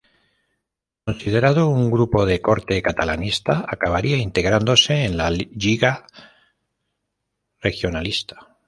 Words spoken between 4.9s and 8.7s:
en la Lliga Regionalista.